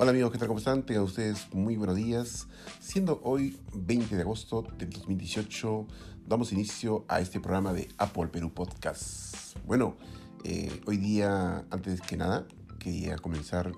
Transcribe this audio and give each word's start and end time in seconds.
Hola 0.00 0.12
amigos, 0.12 0.30
¿qué 0.30 0.38
tal? 0.38 0.46
¿Cómo 0.46 0.60
están? 0.60 0.84
Tengan 0.84 1.02
ustedes 1.02 1.52
muy 1.52 1.76
buenos 1.76 1.96
días. 1.96 2.46
Siendo 2.78 3.20
hoy 3.24 3.58
20 3.74 4.14
de 4.14 4.22
agosto 4.22 4.64
del 4.78 4.90
2018, 4.90 5.88
damos 6.24 6.52
inicio 6.52 7.04
a 7.08 7.18
este 7.18 7.40
programa 7.40 7.72
de 7.72 7.88
Apple 7.98 8.28
Perú 8.28 8.54
Podcast. 8.54 9.56
Bueno, 9.66 9.96
eh, 10.44 10.70
hoy 10.86 10.98
día, 10.98 11.64
antes 11.70 12.00
que 12.00 12.16
nada, 12.16 12.46
quería 12.78 13.16
comenzar 13.16 13.72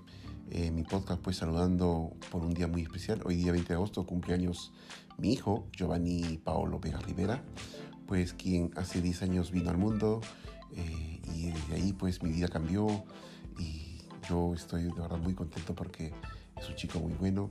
eh, 0.50 0.70
mi 0.70 0.82
podcast 0.82 1.22
pues 1.22 1.38
saludando 1.38 2.12
por 2.30 2.44
un 2.44 2.52
día 2.52 2.66
muy 2.66 2.82
especial. 2.82 3.22
Hoy 3.24 3.36
día 3.36 3.52
20 3.52 3.68
de 3.68 3.74
agosto 3.76 4.04
cumpleaños 4.04 4.74
mi 5.16 5.32
hijo, 5.32 5.68
Giovanni 5.72 6.38
Paolo 6.44 6.80
Vega 6.80 6.98
Rivera, 6.98 7.42
pues 8.06 8.34
quien 8.34 8.72
hace 8.76 9.00
10 9.00 9.22
años 9.22 9.50
vino 9.52 9.70
al 9.70 9.78
mundo 9.78 10.20
eh, 10.76 11.22
y 11.34 11.46
desde 11.46 11.74
ahí 11.76 11.94
pues 11.94 12.22
mi 12.22 12.30
vida 12.30 12.48
cambió 12.48 13.04
y 13.58 13.89
yo 14.30 14.54
estoy 14.54 14.84
de 14.84 15.00
verdad 15.00 15.18
muy 15.18 15.34
contento 15.34 15.74
porque 15.74 16.12
es 16.56 16.68
un 16.68 16.76
chico 16.76 17.00
muy 17.00 17.12
bueno, 17.14 17.50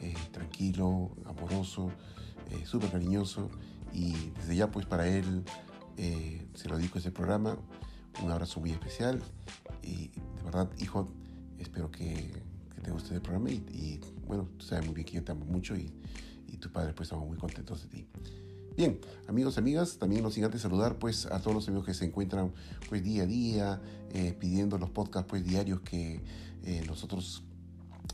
eh, 0.00 0.14
tranquilo, 0.30 1.10
amoroso, 1.26 1.90
eh, 2.50 2.64
súper 2.64 2.90
cariñoso 2.90 3.50
y 3.92 4.30
desde 4.36 4.54
ya 4.56 4.70
pues 4.70 4.86
para 4.86 5.08
él 5.08 5.42
eh, 5.96 6.46
se 6.54 6.68
lo 6.68 6.76
dedico 6.76 6.96
a 6.96 6.98
este 6.98 7.10
programa, 7.10 7.58
un 8.22 8.30
abrazo 8.30 8.60
muy 8.60 8.70
especial 8.70 9.20
y 9.82 10.08
de 10.08 10.42
verdad 10.44 10.70
hijo, 10.78 11.08
espero 11.58 11.90
que, 11.90 12.40
te 12.82 12.90
guste 12.90 13.14
el 13.14 13.22
programa 13.22 13.48
y, 13.48 14.00
bueno, 14.26 14.48
tú 14.58 14.66
sabes 14.66 14.84
muy 14.84 14.94
bien 14.96 15.06
que 15.06 15.12
yo 15.12 15.22
te 15.22 15.30
amo 15.30 15.44
mucho 15.44 15.76
y, 15.76 15.94
y 16.48 16.56
tu 16.56 16.68
padre 16.72 16.92
pues 16.94 17.06
estamos 17.06 17.28
muy 17.28 17.38
contentos 17.38 17.82
de 17.82 17.88
ti. 17.88 18.06
Bien, 18.74 18.98
amigos, 19.28 19.58
amigas, 19.58 19.98
también 19.98 20.22
nos 20.22 20.34
de 20.34 20.58
saludar 20.58 20.98
pues 20.98 21.26
a 21.26 21.40
todos 21.40 21.54
los 21.54 21.68
amigos 21.68 21.84
que 21.84 21.92
se 21.92 22.06
encuentran 22.06 22.52
pues 22.88 23.04
día 23.04 23.24
a 23.24 23.26
día 23.26 23.82
eh, 24.14 24.34
pidiendo 24.38 24.78
los 24.78 24.88
podcasts 24.88 25.28
pues 25.28 25.44
diarios 25.44 25.80
que 25.80 26.22
eh, 26.64 26.82
nosotros 26.86 27.42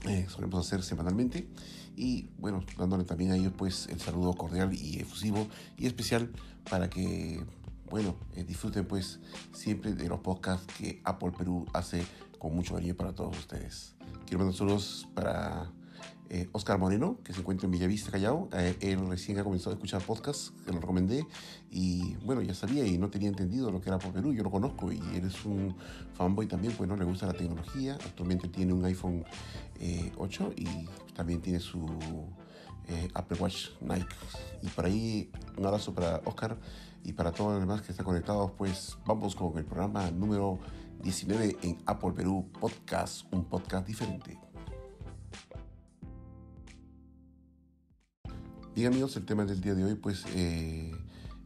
eh, 0.09 0.27
solemos 0.29 0.67
hacer 0.67 0.83
semanalmente 0.83 1.49
y 1.97 2.31
bueno, 2.39 2.65
dándole 2.77 3.05
también 3.05 3.31
a 3.31 3.37
ellos 3.37 3.53
pues 3.57 3.87
el 3.87 4.01
saludo 4.01 4.33
cordial 4.35 4.75
y 4.75 4.99
efusivo 4.99 5.47
y 5.77 5.87
especial 5.87 6.33
para 6.69 6.91
que 6.91 7.41
bueno, 7.89 8.17
disfruten 8.47 8.85
pues 8.85 9.21
siempre 9.53 9.93
de 9.93 10.09
los 10.09 10.19
podcasts 10.21 10.67
que 10.77 11.01
Apple 11.05 11.33
Perú 11.39 11.67
hace 11.73 12.05
con 12.39 12.55
mucho 12.55 12.75
cariño 12.75 12.95
para 12.97 13.15
todos 13.15 13.39
ustedes. 13.39 13.95
Quiero 14.27 14.41
mandar 14.41 14.59
saludos 14.59 15.07
para 15.15 15.71
eh, 16.31 16.49
Oscar 16.53 16.79
Moreno, 16.79 17.19
que 17.25 17.33
se 17.33 17.41
encuentra 17.41 17.67
en 17.67 17.71
Villavista, 17.71 18.11
Callao. 18.11 18.49
Eh, 18.53 18.77
él 18.81 19.09
recién 19.09 19.39
ha 19.39 19.45
comenzado 19.45 19.71
a 19.71 19.75
escuchar 19.75 20.03
podcast, 20.03 20.55
que 20.65 20.73
lo 20.73 20.81
recomendé, 20.81 21.27
y 21.71 22.17
bueno, 22.25 22.43
ya 22.43 22.55
sabía 22.55 22.87
y 22.87 22.99
no 22.99 23.09
tenía 23.09 23.29
entendido 23.29 23.71
lo 23.71 23.81
que 23.81 23.89
era 23.89 23.99
por 23.99 24.13
Perú, 24.13 24.35
yo 24.35 24.43
lo 24.43 24.51
conozco 24.51 24.93
y 24.93 24.99
él 25.15 25.27
es 25.27 25.45
un 25.47 25.75
fanboy 26.15 26.47
también, 26.47 26.75
pues 26.77 26.89
no 26.89 26.97
le 26.97 27.05
gusta 27.05 27.27
la 27.27 27.33
tecnología. 27.33 27.95
Actualmente 27.95 28.49
tiene 28.49 28.75
un 28.75 28.85
iPhone 28.85 29.25
8 30.19 30.53
eh, 30.57 30.63
y 30.63 31.15
también 31.15 31.41
tiene 31.41 31.61
su 31.61 31.87
Apple 33.15 33.39
Watch 33.41 33.69
Nike. 33.81 34.07
Y 34.63 34.69
por 34.69 34.85
ahí 34.85 35.31
un 35.57 35.65
abrazo 35.65 35.95
para 35.95 36.21
Oscar 36.27 36.59
y 37.05 37.13
para 37.13 37.33
todos 37.33 37.53
los 37.53 37.61
demás 37.61 37.81
que 37.81 37.93
están 37.93 38.05
conectados, 38.05 38.53
pues 38.59 38.99
vamos 39.07 39.35
con 39.35 39.57
el 39.57 39.65
programa 39.65 40.11
número 40.11 40.59
19 41.03 41.57
en 41.63 41.79
Apple 41.87 42.13
Perú 42.13 42.51
Podcast, 42.61 43.33
un 43.33 43.45
podcast 43.45 43.87
diferente. 43.87 44.48
Bien 48.79 48.93
amigos, 48.93 49.17
el 49.17 49.25
tema 49.25 49.45
del 49.45 49.61
día 49.61 49.75
de 49.75 49.83
hoy 49.83 49.97
pues 49.97 50.25
eh, 50.37 50.93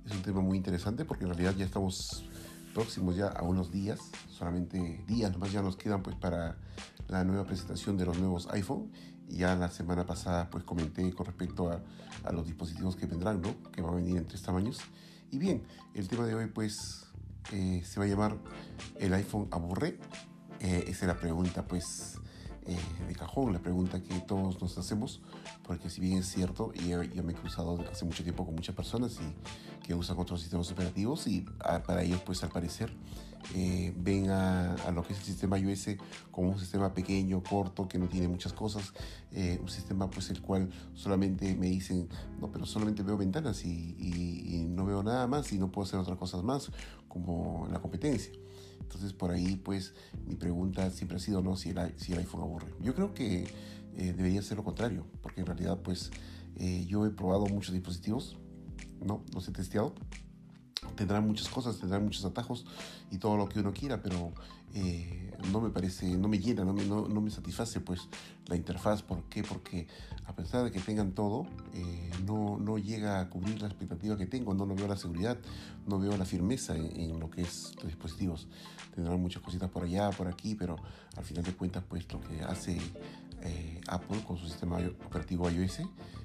es 0.05 0.12
un 0.12 0.20
tema 0.20 0.42
muy 0.42 0.58
interesante 0.58 1.06
porque 1.06 1.25
en 1.25 1.30
realidad 1.30 1.55
ya 1.57 1.64
estamos 1.64 2.27
próximos 2.74 3.17
ya 3.17 3.29
a 3.29 3.40
unos 3.40 3.73
días, 3.73 4.01
solamente 4.29 5.02
días 5.07 5.33
nomás 5.33 5.51
ya 5.51 5.62
nos 5.62 5.77
quedan 5.77 6.02
pues 6.02 6.14
para 6.14 6.58
la 7.08 7.24
nueva 7.24 7.46
presentación 7.46 7.96
de 7.96 8.05
los 8.05 8.18
nuevos 8.18 8.48
iPhone. 8.51 8.92
Y 9.30 9.39
ya 9.39 9.57
la 9.57 9.70
semana 9.70 10.05
pasada 10.05 10.51
pues 10.51 10.62
comenté 10.64 11.11
con 11.14 11.24
respecto 11.24 11.70
a, 11.70 11.80
los 12.33 12.45
dispositivos 12.45 12.96
que 12.96 13.07
vendrán, 13.07 13.40
¿no? 13.40 13.55
Que 13.70 13.80
van 13.80 13.95
a 13.95 13.96
venir 13.96 14.18
en 14.18 14.27
tres 14.27 14.42
tamaños. 14.42 14.80
Y 15.30 15.39
bien, 15.39 15.62
el 15.95 16.08
tema 16.08 16.27
de 16.27 16.34
hoy 16.34 16.48
pues 16.48 17.07
eh, 17.51 17.83
se 17.83 17.98
va 17.98 18.05
a 18.05 18.08
llamar 18.08 18.36
el 18.98 19.14
iPhone 19.14 19.48
aburre. 19.52 19.98
Eh, 20.61 20.84
esa 20.86 21.07
es 21.07 21.07
la 21.07 21.18
pregunta 21.18 21.67
pues 21.67 22.18
eh, 22.67 22.78
de 23.08 23.14
cajón, 23.14 23.52
la 23.52 23.58
pregunta 23.58 24.00
que 24.02 24.14
todos 24.20 24.61
nos 24.61 24.78
hacemos, 24.78 25.20
porque 25.64 25.90
si 25.90 26.00
bien 26.00 26.18
es 26.18 26.27
cierto, 26.27 26.73
y 26.74 26.89
yo, 26.89 27.23
me 27.23 27.33
he 27.33 27.36
cruzado 27.36 27.78
hace 27.90 28.05
mucho 28.05 28.23
tiempo 28.23 28.45
con 28.45 28.55
muchas 28.55 28.74
personas 28.74 29.18
y, 29.20 29.83
que 29.83 29.95
usan 29.95 30.18
otros 30.18 30.40
sistemas 30.40 30.70
operativos 30.70 31.27
y 31.27 31.45
para 31.86 32.02
ellos 32.02 32.22
pues 32.24 32.42
al 32.45 32.51
parecer 32.51 32.92
eh, 33.55 33.92
ven 33.96 34.30
a, 34.30 34.77
lo 34.95 35.02
que 35.02 35.12
es 35.12 35.18
el 35.18 35.24
sistema 35.24 35.58
iOS 35.58 35.89
como 36.30 36.51
un 36.51 36.58
sistema 36.58 36.95
pequeño, 36.95 37.42
corto, 37.42 37.89
que 37.89 37.98
no 37.98 38.08
tiene 38.08 38.28
muchas 38.28 38.52
cosas, 38.52 38.92
eh, 39.33 39.58
un 39.61 39.68
sistema 39.68 40.08
pues 40.08 40.30
el 40.30 40.40
cual 40.40 40.70
solamente 40.95 41.56
me 41.56 41.67
dicen, 41.67 42.08
no, 42.40 42.51
pero 42.51 42.64
solamente 42.64 43.02
veo 43.02 43.17
ventanas 43.17 43.64
y, 43.64 43.96
y 43.98 44.64
no 44.68 44.86
veo 44.86 45.02
nada 45.02 45.27
más 45.27 45.52
y 45.52 45.58
no 45.58 45.70
puedo 45.70 45.86
hacer 45.86 45.98
otras 45.98 46.17
cosas 46.17 46.42
más 46.45 46.70
como 47.08 47.67
la 47.70 47.80
competencia. 47.80 48.33
Entonces 48.92 49.14
por 49.14 49.30
ahí 49.30 49.57
pues 49.57 49.95
mi 50.27 50.35
pregunta 50.35 50.91
siempre 50.91 51.17
ha 51.17 51.20
sido 51.20 51.41
no 51.41 51.57
si 51.57 51.70
el, 51.70 51.95
si 51.97 52.13
el 52.13 52.19
iPhone 52.19 52.42
aburre. 52.42 52.75
Yo 52.83 52.95
creo 52.95 53.14
que 53.14 53.45
eh, 53.97 54.13
debería 54.14 54.42
ser 54.42 54.58
lo 54.58 54.64
contrario, 54.64 55.07
porque 55.23 55.41
en 55.41 55.47
realidad 55.47 55.80
pues 55.83 56.11
eh, 56.57 56.85
yo 56.86 57.07
he 57.07 57.11
probado 57.11 57.47
muchos 57.47 57.73
dispositivos, 57.73 58.36
no 59.01 59.25
los 59.33 59.48
he 59.48 59.52
testeado 59.52 59.95
tendrán 60.97 61.27
muchas 61.27 61.48
cosas, 61.48 61.79
tendrán 61.79 62.05
muchos 62.05 62.25
atajos 62.25 62.65
y 63.11 63.19
todo 63.19 63.37
lo 63.37 63.48
que 63.48 63.61
uno 63.61 63.73
quiera, 63.73 64.03
pero 64.03 64.33
eh, 64.75 65.33
no 65.51 65.61
me 65.61 65.70
parece, 65.70 66.17
no 66.17 66.29
me 66.29 66.39
llena, 66.39 66.65
no 66.65 66.73
me, 66.73 66.85
no, 66.85 67.20
me, 67.20 67.31
satisface 67.31 67.81
pues 67.81 68.09
la 68.47 68.57
interfaz. 68.57 69.03
¿Por 69.03 69.25
qué? 69.25 69.43
Porque 69.43 69.87
a 70.27 70.35
pesar 70.35 70.65
de 70.65 70.70
que 70.70 70.81
tengan 70.81 71.13
todo, 71.13 71.47
eh, 71.75 72.11
no, 72.25 72.59
no, 72.59 72.79
llega 72.79 73.20
a 73.20 73.29
cubrir 73.29 73.61
la 73.61 73.69
expectativa 73.69 74.17
que 74.17 74.27
tengo, 74.27 74.55
no, 74.55 74.65
no 74.65 74.75
veo 74.75 74.89
la 74.89 74.97
seguridad, 74.97 75.39
no 75.87 75.98
veo 75.98 76.17
la 76.17 76.25
firmeza 76.25 76.77
en, 76.77 77.19
lo 77.20 77.31
que 77.31 77.43
es 77.43 77.75
los 77.77 77.87
dispositivos. 77.87 78.49
Tendrán 78.95 79.20
muchas 79.20 79.43
cositas 79.43 79.70
por 79.70 79.85
allá, 79.85 80.11
por 80.11 80.29
aquí, 80.29 80.55
pero 80.55 80.77
al 81.17 81.25
final 81.25 81.45
de 81.45 81.55
cuentas 81.55 81.85
pues 81.89 82.11
lo 82.13 82.20
que 82.20 82.43
hace 82.43 82.79
eh, 83.45 83.80
Apple 83.89 84.23
con 84.25 84.36
su 84.36 84.47
sistema 84.47 84.79
operativo 85.05 85.51
iOS, 85.51 85.80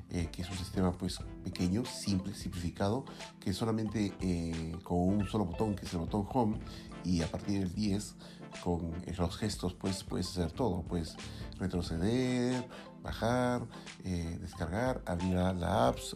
eh, 0.09 0.29
que 0.31 0.41
es 0.41 0.50
un 0.50 0.57
sistema 0.57 0.91
pues 0.91 1.19
pequeño, 1.44 1.83
simple, 1.85 2.33
simplificado, 2.33 3.05
que 3.39 3.53
solamente 3.53 4.13
eh, 4.22 4.75
con 4.83 5.00
un 5.00 5.27
solo 5.27 5.45
botón, 5.45 5.75
que 5.75 5.85
es 5.85 5.94
el 5.94 6.00
botón 6.00 6.27
Home, 6.31 6.57
y 7.03 7.22
a 7.22 7.31
partir 7.31 7.59
del 7.59 7.73
10, 7.73 8.16
con 8.63 8.94
los 9.17 9.38
gestos 9.38 9.73
pues 9.73 10.03
puedes 10.03 10.29
hacer 10.29 10.51
todo, 10.51 10.83
pues 10.83 11.16
retroceder, 11.57 12.67
bajar, 13.01 13.67
descargar, 14.03 15.01
abrir 15.06 15.33
la 15.33 15.88
apps, 15.88 16.16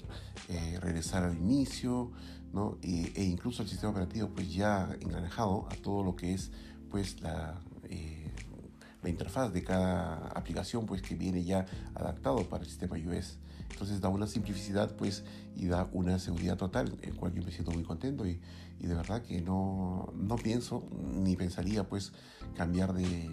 regresar 0.81 1.23
al 1.23 1.37
inicio, 1.37 2.11
¿no? 2.51 2.77
E, 2.81 3.23
incluso 3.23 3.63
el 3.63 3.69
sistema 3.69 3.91
operativo 3.91 4.29
pues 4.29 4.53
ya 4.53 4.89
engranjado 4.99 5.67
a 5.71 5.75
todo 5.75 6.03
lo 6.03 6.15
que 6.15 6.33
es 6.33 6.51
pues 6.89 7.21
la 7.21 7.61
la 9.03 9.09
interfaz 9.09 9.51
de 9.51 9.63
cada 9.63 10.27
aplicación 10.29 10.85
pues 10.85 11.01
que 11.01 11.15
viene 11.15 11.43
ya 11.43 11.65
adaptado 11.95 12.47
para 12.47 12.63
el 12.63 12.69
sistema 12.69 12.97
iOS. 12.97 13.37
Entonces 13.71 14.01
da 14.01 14.09
una 14.09 14.27
simplicidad 14.27 14.95
pues 14.95 15.23
y 15.55 15.67
da 15.67 15.89
una 15.93 16.19
seguridad 16.19 16.57
total, 16.57 16.97
el 17.01 17.15
cual 17.15 17.33
yo 17.33 17.41
me 17.43 17.51
siento 17.51 17.71
muy 17.71 17.83
contento 17.83 18.27
y, 18.27 18.39
y 18.79 18.87
de 18.87 18.95
verdad 18.95 19.21
que 19.21 19.41
no, 19.41 20.11
no, 20.15 20.35
pienso 20.35 20.83
ni 21.01 21.35
pensaría 21.35 21.87
pues 21.87 22.11
cambiar 22.55 22.93
de, 22.93 23.29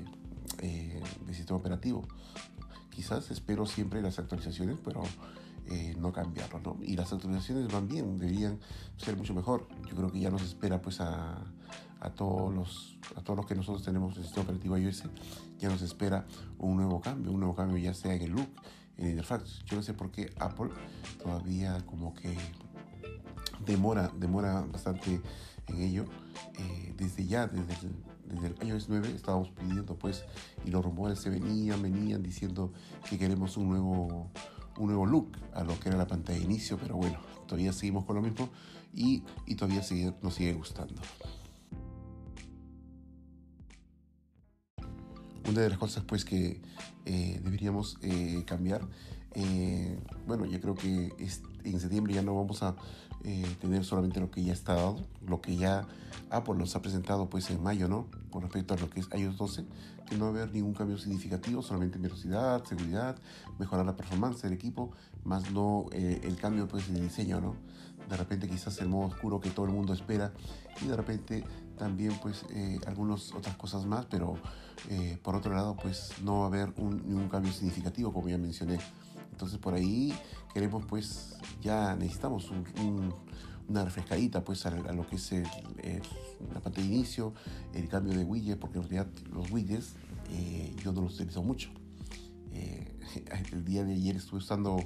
eh, 0.60 1.02
de 1.26 1.34
sistema 1.34 1.58
operativo. 1.58 2.06
Quizás 2.90 3.30
espero 3.30 3.66
siempre 3.66 4.00
las 4.00 4.18
actualizaciones, 4.18 4.78
pero 4.84 5.02
eh, 5.70 5.94
no 5.98 6.12
cambiarlo, 6.12 6.60
¿no? 6.60 6.76
Y 6.82 6.96
las 6.96 7.12
actualizaciones 7.12 7.70
van 7.70 7.88
bien, 7.88 8.18
deberían 8.18 8.58
ser 8.96 9.16
mucho 9.16 9.34
mejor. 9.34 9.68
Yo 9.88 9.96
creo 9.96 10.10
que 10.10 10.20
ya 10.20 10.30
nos 10.30 10.42
espera 10.42 10.80
pues 10.80 11.00
a, 11.00 11.44
a 12.00 12.10
todos 12.10 12.54
los 12.54 12.98
a 13.16 13.22
todos 13.22 13.36
los 13.36 13.46
que 13.46 13.54
nosotros 13.54 13.82
tenemos 13.82 14.16
el 14.16 14.24
sistema 14.24 14.44
operativo 14.44 14.76
iOS, 14.76 15.04
ya 15.58 15.68
nos 15.68 15.82
espera 15.82 16.26
un 16.58 16.76
nuevo 16.76 17.00
cambio, 17.00 17.32
un 17.32 17.40
nuevo 17.40 17.54
cambio 17.54 17.78
ya 17.78 17.94
sea 17.94 18.14
en 18.14 18.22
el 18.22 18.30
look, 18.30 18.48
en 18.96 19.04
la 19.04 19.10
interfaz. 19.10 19.64
Yo 19.64 19.76
no 19.76 19.82
sé 19.82 19.94
por 19.94 20.10
qué 20.10 20.32
Apple 20.38 20.70
todavía 21.22 21.84
como 21.86 22.14
que 22.14 22.36
demora, 23.64 24.12
demora 24.16 24.60
bastante 24.62 25.20
en 25.66 25.82
ello. 25.82 26.04
Eh, 26.58 26.94
desde 26.96 27.26
ya, 27.26 27.46
desde 27.46 27.74
el, 27.86 27.94
desde 28.26 28.46
el 28.48 28.68
iOS 28.68 28.88
9 28.88 29.12
estábamos 29.14 29.50
pidiendo 29.50 29.96
pues, 29.96 30.24
y 30.64 30.70
los 30.70 30.84
rumores 30.84 31.18
se 31.18 31.30
venían, 31.30 31.82
venían 31.82 32.22
diciendo 32.22 32.72
que 33.08 33.18
queremos 33.18 33.56
un 33.56 33.70
nuevo 33.70 34.30
un 34.78 34.86
nuevo 34.86 35.06
look 35.06 35.32
a 35.54 35.64
lo 35.64 35.78
que 35.80 35.88
era 35.88 35.98
la 35.98 36.06
pantalla 36.06 36.38
de 36.38 36.44
inicio, 36.44 36.78
pero 36.78 36.96
bueno, 36.96 37.18
todavía 37.46 37.72
seguimos 37.72 38.04
con 38.04 38.14
lo 38.16 38.22
mismo 38.22 38.48
y, 38.94 39.24
y 39.44 39.56
todavía 39.56 39.82
sigue, 39.82 40.14
nos 40.22 40.34
sigue 40.34 40.54
gustando. 40.54 40.94
Una 45.48 45.60
de 45.62 45.70
las 45.70 45.78
cosas 45.78 46.04
pues 46.06 46.24
que 46.24 46.60
deberíamos 47.04 47.98
cambiar, 48.46 48.86
bueno, 50.26 50.44
yo 50.46 50.60
creo 50.60 50.74
que 50.74 51.12
en 51.64 51.80
septiembre 51.80 52.14
ya 52.14 52.22
no 52.22 52.34
vamos 52.34 52.62
a 52.62 52.76
tener 53.60 53.84
solamente 53.84 54.20
lo 54.20 54.30
que 54.30 54.42
ya 54.42 54.52
está 54.52 54.74
dado, 54.74 54.96
lo 55.26 55.40
que 55.40 55.56
ya 55.56 55.86
Apple 56.30 56.54
nos 56.54 56.74
ha 56.76 56.82
presentado 56.82 57.28
pues 57.28 57.50
en 57.50 57.62
mayo, 57.62 57.88
¿no? 57.88 58.06
Con 58.30 58.42
respecto 58.42 58.74
a 58.74 58.76
lo 58.76 58.88
que 58.88 59.00
es 59.00 59.08
iOS 59.12 59.36
12, 59.36 59.64
que 60.08 60.16
no 60.16 60.26
va 60.26 60.30
a 60.30 60.42
haber 60.42 60.54
ningún 60.54 60.74
cambio 60.74 60.98
significativo, 60.98 61.62
solamente 61.62 61.98
velocidad, 61.98 62.64
seguridad, 62.64 63.16
mejorar 63.58 63.84
la 63.84 63.96
performance 63.96 64.42
del 64.42 64.52
equipo, 64.52 64.92
más 65.24 65.50
no 65.50 65.86
el 65.92 66.36
cambio 66.36 66.68
pues 66.68 66.92
de 66.92 67.00
diseño, 67.00 67.40
¿no? 67.40 67.56
de 68.08 68.16
repente 68.16 68.48
quizás 68.48 68.78
el 68.80 68.88
modo 68.88 69.08
oscuro 69.08 69.40
que 69.40 69.50
todo 69.50 69.66
el 69.66 69.72
mundo 69.72 69.92
espera 69.92 70.32
y 70.82 70.86
de 70.86 70.96
repente 70.96 71.44
también 71.76 72.18
pues 72.20 72.44
eh, 72.50 72.78
algunas 72.86 73.32
otras 73.32 73.56
cosas 73.56 73.84
más, 73.86 74.06
pero 74.06 74.36
eh, 74.88 75.18
por 75.22 75.36
otro 75.36 75.54
lado 75.54 75.76
pues 75.76 76.12
no 76.22 76.40
va 76.40 76.44
a 76.44 76.48
haber 76.48 76.72
un, 76.76 77.06
ningún 77.06 77.28
cambio 77.28 77.52
significativo 77.52 78.12
como 78.12 78.28
ya 78.28 78.38
mencioné. 78.38 78.78
Entonces 79.30 79.58
por 79.58 79.74
ahí 79.74 80.12
queremos 80.52 80.84
pues 80.86 81.36
ya 81.60 81.94
necesitamos 81.96 82.50
una 83.68 83.84
refrescadita 83.84 84.44
pues 84.44 84.66
a, 84.66 84.70
lo 84.70 85.06
que 85.06 85.16
es 85.16 85.32
la 86.52 86.60
parte 86.60 86.80
de 86.80 86.86
inicio, 86.86 87.34
el 87.74 87.88
cambio 87.88 88.16
de 88.16 88.24
widget, 88.24 88.58
porque 88.58 88.78
en 88.78 88.88
realidad 88.88 89.08
los 89.30 89.50
widgets 89.50 89.94
eh, 90.30 90.74
yo 90.82 90.92
no 90.92 91.02
los 91.02 91.14
utilizo 91.14 91.42
mucho. 91.42 91.70
el 93.52 93.64
día 93.64 93.84
de 93.84 93.94
ayer 93.94 94.16
estuve 94.16 94.38
usando 94.38 94.78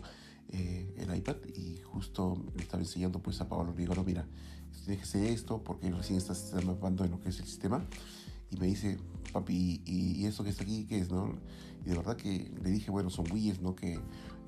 eh, 0.48 0.94
el 0.98 1.16
iPad 1.16 1.36
y 1.56 1.80
justo 1.82 2.36
le 2.54 2.62
estaba 2.62 2.82
enseñando 2.82 3.20
pues 3.20 3.40
a 3.40 3.48
Pablo, 3.48 3.72
le 3.72 3.78
digo, 3.78 3.94
no, 3.94 4.04
mira, 4.04 4.26
tienes 4.84 4.98
que 4.98 5.02
hacer 5.04 5.24
esto 5.24 5.62
porque 5.62 5.90
recién 5.90 6.18
estás 6.18 6.52
mapando 6.64 7.04
en 7.04 7.10
lo 7.10 7.20
que 7.20 7.30
es 7.30 7.40
el 7.40 7.46
sistema 7.46 7.86
y 8.50 8.56
me 8.58 8.66
dice, 8.66 8.98
papi, 9.32 9.80
¿y, 9.86 10.26
eso 10.26 10.44
que 10.44 10.50
está 10.50 10.64
aquí 10.64 10.84
qué 10.84 10.98
es? 10.98 11.10
no 11.10 11.38
Y 11.86 11.88
de 11.88 11.96
verdad 11.96 12.16
que 12.16 12.52
le 12.62 12.70
dije, 12.70 12.90
bueno, 12.90 13.08
son 13.08 13.30
widgets, 13.32 13.62
¿no? 13.62 13.74
Que 13.74 13.98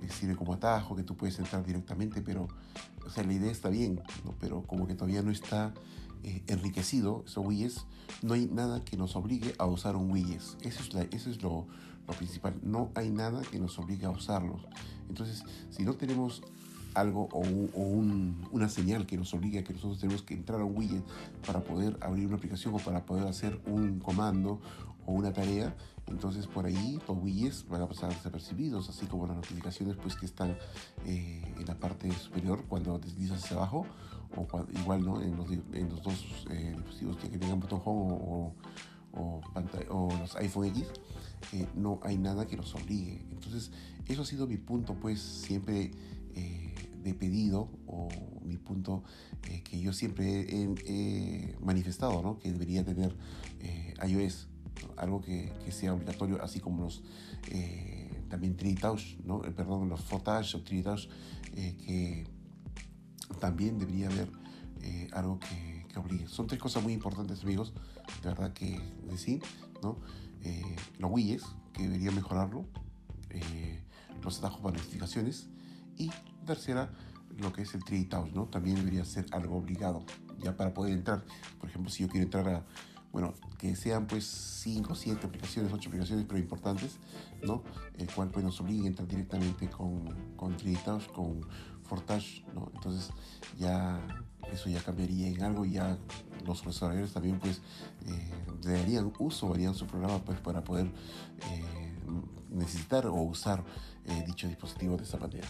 sirve 0.08 0.37
como 0.37 0.55
atajo, 0.55 0.96
que 0.96 1.02
tú 1.02 1.17
puedes 1.17 1.38
entrar 1.38 1.64
directamente, 1.64 2.23
pero, 2.23 2.49
o 3.06 3.11
sea, 3.11 3.25
la 3.25 3.32
idea 3.32 3.50
está 3.50 3.69
bien, 3.69 4.00
¿no? 4.25 4.35
Pero 4.41 4.62
como 4.62 4.87
que 4.87 4.94
todavía 4.94 5.23
no 5.23 5.31
está 5.31 5.73
eh, 6.23 6.43
enriquecido 6.46 7.23
esos 7.26 7.44
widgets, 7.44 7.87
no 8.23 8.35
hay 8.35 8.46
nada 8.46 8.85
que 8.85 8.96
nos 8.96 9.17
obligue 9.17 9.55
a 9.58 9.67
usar 9.67 9.96
un 9.96 10.11
widget. 10.11 10.41
Eso 10.62 10.82
es, 10.82 10.94
la, 10.94 11.02
eso 11.02 11.31
es 11.31 11.43
lo, 11.43 11.67
lo 12.06 12.14
principal. 12.14 12.55
No 12.62 12.91
hay 12.94 13.11
nada 13.11 13.43
que 13.43 13.58
nos 13.58 13.79
obligue 13.79 14.06
a 14.06 14.11
usarlos. 14.11 14.62
Entonces, 15.08 15.43
si 15.70 15.85
no 15.85 15.94
tenemos 15.94 16.43
algo 16.94 17.29
o, 17.32 17.41
una 18.52 18.69
señal 18.69 19.06
que 19.06 19.17
nos 19.17 19.35
obligue 19.35 19.58
a 19.58 19.64
que 19.64 19.73
nosotros 19.73 20.00
tenemos 20.00 20.23
que 20.23 20.35
entrar 20.35 20.61
a 20.61 20.64
un 20.64 20.76
widget 20.76 21.05
para 21.46 21.61
poder 21.61 21.99
abrir 22.00 22.26
una 22.26 22.37
aplicación 22.37 22.75
o 22.75 22.79
para 22.79 23.05
poder 23.05 23.26
hacer 23.26 23.61
un 23.67 23.99
comando 23.99 24.61
o 25.06 25.12
una 25.12 25.33
tarea, 25.33 25.75
entonces 26.06 26.47
por 26.47 26.67
ahí 26.67 26.99
los 27.09 27.19
widgets 27.19 27.67
van 27.69 27.83
a 27.83 27.89
pasar 27.89 28.11
desapercibidos, 28.11 28.89
así 28.89 29.06
como 29.06 29.27
las 29.27 29.37
notificaciones 29.37 29.97
pues 29.97 30.17
que 30.17 30.27
están 30.27 30.56
eh, 31.06 31.43
en 31.59 31.67
la 31.67 31.75
parte 31.75 32.11
superior 32.12 32.65
cuando 32.69 32.99
deslizas 32.99 33.45
hacia 33.45 33.56
abajo 33.56 33.87
o 34.37 34.47
igual 34.81 35.05
¿no? 35.05 35.23
en, 35.23 35.37
los, 35.37 35.51
en 35.51 35.89
los 35.89 36.03
dos 36.03 36.47
eh, 36.51 36.73
dispositivos 36.77 37.17
que 37.17 37.39
tengan 37.39 37.61
botón 37.61 37.81
home 37.85 38.19
o, 38.21 38.55
o, 39.15 39.41
o 39.91 40.17
los 40.19 40.37
iPhone 40.37 40.67
X, 40.67 40.87
eh, 41.53 41.67
no 41.75 42.01
hay 42.03 42.19
nada 42.19 42.47
que 42.47 42.56
nos 42.56 42.75
obligue. 42.75 43.25
Entonces, 43.31 43.71
eso 44.06 44.23
ha 44.23 44.25
sido 44.25 44.47
mi 44.47 44.56
punto, 44.56 44.95
pues, 44.95 45.21
siempre 45.21 45.91
eh, 46.35 46.75
de 47.03 47.15
pedido, 47.15 47.69
o 47.87 48.09
mi 48.45 48.56
punto 48.56 49.05
eh, 49.51 49.62
que 49.62 49.81
yo 49.81 49.93
siempre 49.93 50.47
he, 50.51 51.56
manifestado, 51.61 52.23
¿no? 52.23 52.39
Que 52.39 52.53
debería 52.53 52.85
tener 52.85 53.17
iOS, 54.06 54.49
algo 54.97 55.21
que, 55.21 55.53
que, 55.65 55.73
sea 55.73 55.94
obligatorio, 55.94 56.43
así 56.43 56.61
como 56.61 56.85
los 56.85 57.03
también 58.29 58.56
3 58.56 59.19
¿no? 59.25 59.43
perdón, 59.43 59.88
los 59.88 60.00
Photosh 60.00 60.56
o 60.56 60.62
3 60.62 61.09
que 61.53 62.26
también 63.41 63.79
debería 63.79 64.09
haber 64.09 64.29
algo 65.12 65.38
que, 65.38 65.87
que 65.88 65.99
obligue. 65.99 66.29
Son 66.29 66.47
tres 66.47 66.61
cosas 66.61 66.82
muy 66.82 66.93
importantes, 66.93 67.43
amigos, 67.44 67.73
de 68.23 68.29
verdad 68.29 68.53
que 68.53 68.81
decir, 69.09 69.43
¿no? 69.82 69.99
Eh, 70.43 70.77
los 70.99 71.11
widgets, 71.11 71.44
que 71.73 71.85
debería 71.85 72.11
mejorarlo, 72.11 72.67
eh, 73.31 73.82
los 74.23 74.38
atajos 74.38 74.61
para 74.61 74.77
notificaciones, 74.77 75.49
y 75.97 76.11
tercera, 76.44 76.91
lo 77.38 77.53
que 77.53 77.62
es 77.62 77.75
el 77.75 77.85
3 77.85 78.09
¿no? 78.35 78.47
También 78.47 78.77
debería 78.77 79.05
ser 79.05 79.27
algo 79.32 79.56
obligado, 79.56 80.05
ya 80.38 80.56
para 80.56 80.75
poder 80.75 80.93
entrar. 80.93 81.25
Por 81.59 81.70
ejemplo, 81.70 81.91
si 81.91 82.03
yo 82.03 82.09
quiero 82.09 82.25
entrar 82.25 82.49
a, 82.49 82.65
bueno, 83.14 83.32
que 83.58 83.76
sean 83.76 84.08
pues 84.08 84.25
5, 84.64 84.93
7 84.93 85.25
aplicaciones, 85.28 85.72
8 85.72 85.88
aplicaciones, 85.88 86.25
pero 86.26 86.37
importantes, 86.37 86.96
¿no? 87.44 87.62
El 87.96 88.12
cual 88.12 88.28
pues 88.31 88.44
nos 88.44 88.61
obliga 88.61 88.87
a 88.87 88.88
entrar 88.88 89.06
directamente 89.06 89.70
con, 89.70 90.34
con 90.34 90.56
3 90.56 90.81
con 91.14 91.40
Fortage, 91.84 92.44
¿no? 92.52 92.72
Entonces 92.75 93.12
ya 93.56 94.05
eso 94.50 94.69
ya 94.69 94.82
cambiaría 94.82 95.28
en 95.28 95.44
algo 95.44 95.64
y 95.64 95.75
ya 95.75 95.96
los 96.44 96.64
desarrolladores 96.64 97.12
también 97.12 97.38
pues 97.38 97.62
eh, 98.05 98.32
le 98.64 98.72
darían 98.72 99.12
uso, 99.20 99.55
harían 99.55 99.76
su 99.76 99.87
programa 99.87 100.19
pues 100.25 100.40
para 100.40 100.64
poder 100.64 100.87
eh, 100.87 101.94
necesitar 102.50 103.06
o 103.06 103.14
usar 103.14 103.62
eh, 104.06 104.25
dicho 104.26 104.49
dispositivo 104.49 104.96
de 104.96 105.05
esa 105.05 105.19
manera. 105.19 105.46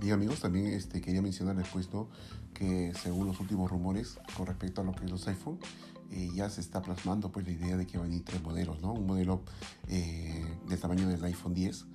Bien 0.00 0.14
amigos, 0.14 0.40
también 0.40 0.66
este, 0.66 1.00
quería 1.00 1.22
mencionarles 1.22 1.66
pues, 1.72 1.92
¿no? 1.92 2.08
que 2.54 2.92
según 3.02 3.26
los 3.26 3.40
últimos 3.40 3.70
rumores 3.70 4.18
con 4.36 4.46
respecto 4.46 4.80
a 4.80 4.84
lo 4.84 4.92
que 4.92 5.04
es 5.04 5.10
los 5.10 5.26
iPhone, 5.28 5.58
ya 6.34 6.48
se 6.48 6.60
está 6.60 6.80
plasmando 6.82 7.32
pues 7.32 7.44
la 7.46 7.52
idea 7.52 7.76
de 7.76 7.86
que 7.86 7.98
van 7.98 8.06
a 8.06 8.10
venir 8.10 8.24
tres 8.24 8.40
modelos, 8.42 8.80
¿no? 8.80 8.92
Un 8.92 9.06
modelo 9.06 9.42
del 9.88 10.78
tamaño 10.80 11.08
del 11.08 11.22
iPhone 11.24 11.52
10, 11.52 11.86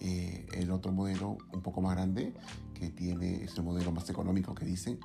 eh, 0.00 0.46
el 0.52 0.70
otro 0.70 0.92
modelo 0.92 1.38
un 1.52 1.60
poco 1.60 1.80
más 1.80 1.94
grande 1.94 2.32
que 2.74 2.88
tiene 2.90 3.44
es 3.44 3.56
el 3.56 3.64
modelo 3.64 3.92
más 3.92 4.08
económico 4.10 4.54
que 4.54 4.64
dicen 4.64 4.98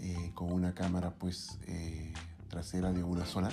eh, 0.00 0.32
con 0.34 0.52
una 0.52 0.74
cámara 0.74 1.14
pues 1.14 1.58
eh, 1.66 2.12
trasera 2.48 2.92
de 2.92 3.02
una 3.02 3.26
sola 3.26 3.50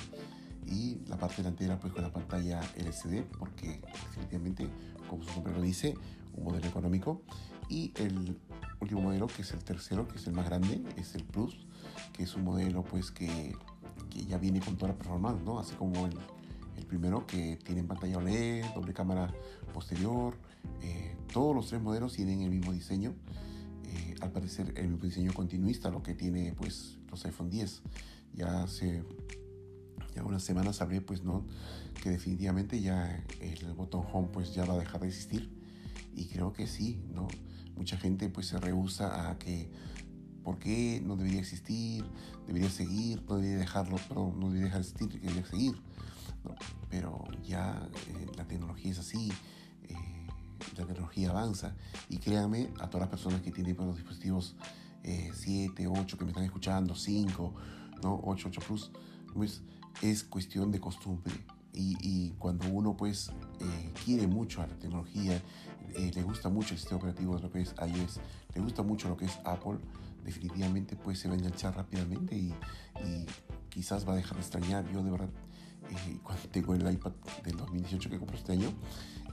y 0.66 1.00
la 1.08 1.18
parte 1.18 1.38
delantera 1.38 1.80
pues 1.80 1.94
con 1.94 2.04
la 2.04 2.12
pantalla 2.12 2.62
LCD 2.78 3.24
porque 3.38 3.82
definitivamente 4.06 4.70
como 5.10 5.24
su 5.24 5.32
nombre 5.34 5.54
lo 5.54 5.62
dice 5.62 5.96
un 6.34 6.46
modelo 6.46 6.68
económico 6.68 7.22
y 7.70 7.94
el 7.96 8.38
último 8.80 9.02
modelo 9.02 9.28
que 9.28 9.44
es 9.44 9.52
el 9.54 9.64
tercero 9.64 10.08
que 10.08 10.18
es 10.18 10.28
el 10.28 10.34
más 10.34 10.46
grande 10.46 10.82
es 10.98 11.16
el 11.16 11.24
Plus 11.24 11.68
que 12.14 12.24
es 12.24 12.36
un 12.36 12.44
modelo 12.44 12.84
pues 12.84 13.12
que, 13.12 13.56
que 14.10 14.26
ya 14.26 14.38
viene 14.38 14.60
con 14.60 14.76
toda 14.76 14.94
la 14.94 14.98
performance 14.98 15.42
no 15.44 15.60
así 15.60 15.76
como 15.76 16.06
el 16.06 16.18
el 16.80 16.86
primero 16.86 17.28
que 17.28 17.58
tiene 17.58 17.84
pantalla 17.84 18.18
OLED, 18.18 18.66
doble 18.74 18.94
cámara 18.94 19.34
posterior. 19.74 20.36
Eh, 20.82 21.16
todos 21.32 21.54
los 21.54 21.68
tres 21.68 21.82
modelos 21.82 22.14
tienen 22.14 22.42
el 22.42 22.50
mismo 22.50 22.72
diseño. 22.72 23.14
Eh, 23.84 24.16
al 24.22 24.32
parecer 24.32 24.74
el 24.78 24.88
mismo 24.88 25.06
diseño 25.06 25.34
continuista, 25.34 25.90
lo 25.90 26.02
que 26.02 26.14
tiene 26.16 26.54
pues 26.54 26.98
los 27.12 27.26
iPhone 27.26 27.50
10. 27.50 27.82
Ya 28.34 28.64
hace 28.64 29.04
ya 30.16 30.24
unas 30.24 30.42
semanas 30.42 30.78
sabré 30.78 31.02
pues 31.02 31.24
no 31.24 31.46
que 32.02 32.10
definitivamente 32.10 32.82
ya 32.82 33.24
el 33.42 33.74
botón 33.74 34.04
home 34.12 34.30
pues 34.32 34.56
ya 34.56 34.66
va 34.66 34.74
a 34.74 34.78
dejar 34.78 35.02
de 35.02 35.08
existir 35.08 35.52
y 36.16 36.26
creo 36.26 36.54
que 36.54 36.66
sí, 36.66 37.04
¿no? 37.14 37.28
Mucha 37.80 37.98
gente 37.98 38.30
pues 38.30 38.46
se 38.48 38.60
rehúsa 38.60 39.32
a 39.32 39.40
que 39.40 39.72
¿por 40.44 40.60
qué 40.60 41.02
no 41.06 41.16
debería 41.16 41.40
existir? 41.40 42.06
Debería 42.46 42.70
seguir, 42.70 43.24
no 43.28 43.36
debería 43.36 43.60
dejarlo, 43.60 43.98
pero 44.08 44.34
no 44.36 44.48
debería 44.48 44.66
dejar 44.66 44.82
de 44.82 44.88
existir, 44.90 45.22
debería 45.22 45.46
seguir. 45.46 45.82
Pero 46.90 47.26
ya 47.44 47.90
eh, 48.08 48.28
la 48.36 48.46
tecnología 48.46 48.92
es 48.92 49.00
así, 49.00 49.32
eh, 49.84 49.96
la 50.76 50.86
tecnología 50.86 51.30
avanza 51.30 51.76
y 52.10 52.18
créanme 52.18 52.70
a 52.80 52.90
todas 52.90 53.02
las 53.02 53.10
personas 53.10 53.42
que 53.42 53.52
tienen 53.52 53.76
pues, 53.76 53.88
los 53.88 53.96
dispositivos 53.96 54.56
7, 55.04 55.84
eh, 55.84 55.88
8 55.88 56.18
que 56.18 56.26
me 56.26 56.32
están 56.32 56.44
escuchando, 56.44 56.96
5, 56.96 57.54
¿no? 58.04 58.20
8, 58.26 58.48
8 58.50 58.62
Plus, 58.68 58.92
pues 59.34 59.62
es 60.02 60.24
cuestión 60.24 60.72
de 60.72 60.80
costumbre. 60.80 61.34
Y, 61.72 62.32
cuando 62.40 62.68
uno 62.68 62.98
pues 62.98 63.32
quiere 64.04 64.28
mucho 64.28 64.62
a 64.62 64.68
la 64.68 64.78
tecnología, 64.78 65.42
le 65.98 66.22
gusta 66.24 66.50
mucho 66.50 66.74
el 66.74 66.80
sistema 66.80 66.98
operativo 66.98 67.36
de 67.36 67.42
lo 67.42 67.52
que 67.52 67.62
es 67.62 67.74
iOS, 67.80 68.20
le 68.54 68.62
gusta 68.62 68.84
mucho 68.84 69.10
lo 69.10 69.18
que 69.18 69.26
es 69.26 69.40
Apple, 69.46 69.80
definitivamente 70.24 70.96
pues 70.96 71.20
se 71.20 71.28
va 71.28 71.36
a 71.36 71.38
enganchar 71.38 71.76
rápidamente 71.76 72.36
y, 72.36 72.54
quizás 73.70 74.08
va 74.08 74.14
a 74.14 74.16
dejar 74.16 74.34
de 74.34 74.42
extrañar. 74.42 74.92
Yo 74.92 75.04
de 75.04 75.12
verdad 75.12 75.30
eh, 75.90 76.20
cuando 76.24 76.42
tengo 76.50 76.74
el 76.74 76.92
iPad 76.92 77.12
del 77.46 77.56
2018 77.56 78.10
que 78.10 78.18
compré 78.18 78.38
este 78.38 78.54
año 78.54 78.74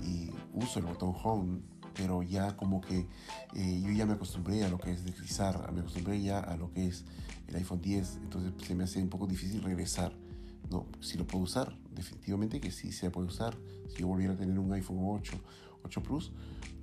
y 0.00 0.30
uso 0.52 0.78
el 0.78 0.84
botón 0.84 1.14
home 1.22 1.60
pero 1.96 2.22
ya 2.22 2.56
como 2.56 2.80
que 2.80 3.06
eh, 3.54 3.82
yo 3.82 3.90
ya 3.90 4.06
me 4.06 4.12
acostumbré 4.12 4.64
a 4.64 4.68
lo 4.68 4.78
que 4.78 4.90
es 4.90 5.04
deslizar, 5.04 5.72
me 5.72 5.80
acostumbré 5.80 6.20
ya 6.20 6.40
a 6.40 6.56
lo 6.56 6.70
que 6.70 6.86
es 6.86 7.04
el 7.48 7.56
iPhone 7.56 7.80
10, 7.80 8.18
entonces 8.22 8.52
se 8.66 8.74
me 8.74 8.84
hace 8.84 9.02
un 9.02 9.08
poco 9.08 9.26
difícil 9.26 9.62
regresar. 9.62 10.12
No, 10.70 10.86
si 11.00 11.16
lo 11.16 11.26
puedo 11.26 11.44
usar, 11.44 11.76
definitivamente 11.92 12.60
que 12.60 12.70
sí 12.70 12.92
se 12.92 13.10
puede 13.10 13.28
usar. 13.28 13.56
Si 13.88 14.00
yo 14.00 14.08
volviera 14.08 14.34
a 14.34 14.36
tener 14.36 14.58
un 14.58 14.72
iPhone 14.72 14.98
8, 15.00 15.40
8 15.86 16.02
Plus, 16.02 16.32